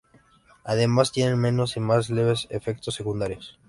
Además, 0.63 1.11
tienen 1.11 1.37
menos 1.37 1.77
y 1.77 1.79
más 1.79 2.09
leves 2.09 2.47
efectos 2.49 2.95
secundarios. 2.95 3.59